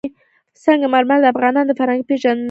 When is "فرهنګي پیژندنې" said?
1.79-2.29